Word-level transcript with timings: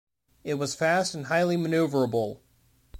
It 0.43 0.55
was 0.55 0.73
fast 0.73 1.13
and 1.13 1.27
highly 1.27 1.57
maneuverable. 1.57 2.39